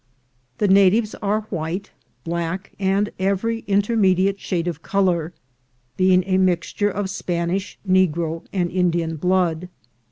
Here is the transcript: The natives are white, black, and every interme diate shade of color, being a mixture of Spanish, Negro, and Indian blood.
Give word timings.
The 0.57 0.67
natives 0.67 1.13
are 1.21 1.41
white, 1.51 1.91
black, 2.23 2.71
and 2.79 3.11
every 3.19 3.61
interme 3.67 4.15
diate 4.17 4.39
shade 4.39 4.67
of 4.67 4.81
color, 4.81 5.31
being 5.95 6.23
a 6.25 6.39
mixture 6.39 6.89
of 6.89 7.07
Spanish, 7.07 7.77
Negro, 7.87 8.43
and 8.51 8.71
Indian 8.71 9.15
blood. 9.15 9.69